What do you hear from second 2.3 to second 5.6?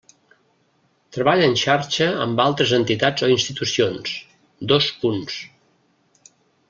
altres entitats o institucions: dos punts.